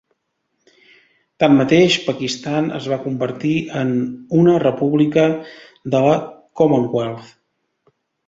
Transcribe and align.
Tanmateix, 1.43 1.97
Pakistan 2.05 2.69
es 2.77 2.87
va 2.93 2.97
convertir 3.03 3.53
en 3.81 3.91
una 4.39 4.55
república 4.65 5.25
de 5.97 6.01
la 6.09 6.15
Commonwealth. 6.63 7.29